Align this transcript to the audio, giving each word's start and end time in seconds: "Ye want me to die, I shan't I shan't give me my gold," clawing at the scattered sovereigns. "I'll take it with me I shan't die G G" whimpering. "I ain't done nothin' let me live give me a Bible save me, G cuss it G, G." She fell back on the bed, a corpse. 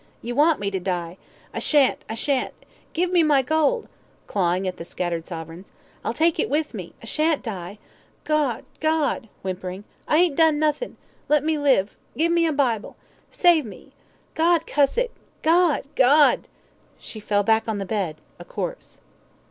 "Ye 0.23 0.33
want 0.33 0.59
me 0.59 0.71
to 0.71 0.79
die, 0.79 1.19
I 1.53 1.59
shan't 1.59 2.03
I 2.09 2.15
shan't 2.15 2.55
give 2.91 3.11
me 3.11 3.21
my 3.21 3.43
gold," 3.43 3.87
clawing 4.25 4.67
at 4.67 4.77
the 4.77 4.83
scattered 4.83 5.27
sovereigns. 5.27 5.73
"I'll 6.03 6.11
take 6.11 6.39
it 6.39 6.49
with 6.49 6.73
me 6.73 6.95
I 7.03 7.05
shan't 7.05 7.43
die 7.43 7.77
G 8.25 8.33
G" 8.81 8.87
whimpering. 9.43 9.83
"I 10.07 10.17
ain't 10.17 10.35
done 10.35 10.57
nothin' 10.57 10.97
let 11.29 11.43
me 11.43 11.55
live 11.59 11.97
give 12.17 12.31
me 12.31 12.47
a 12.47 12.51
Bible 12.51 12.95
save 13.29 13.63
me, 13.65 13.91
G 14.35 14.57
cuss 14.65 14.97
it 14.97 15.11
G, 15.43 15.51
G." 15.95 16.05
She 16.97 17.19
fell 17.19 17.43
back 17.43 17.67
on 17.67 17.77
the 17.77 17.85
bed, 17.85 18.15
a 18.39 18.43
corpse. 18.43 18.97